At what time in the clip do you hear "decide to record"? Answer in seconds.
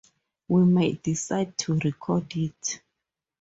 0.93-2.35